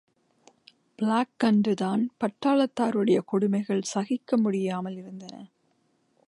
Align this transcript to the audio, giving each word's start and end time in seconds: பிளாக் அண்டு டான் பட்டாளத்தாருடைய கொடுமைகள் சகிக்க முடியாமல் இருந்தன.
பிளாக் 0.95 1.43
அண்டு 1.43 1.73
டான் 1.75 2.03
பட்டாளத்தாருடைய 2.19 3.19
கொடுமைகள் 3.25 3.89
சகிக்க 3.93 4.37
முடியாமல் 4.37 4.97
இருந்தன. 4.97 5.35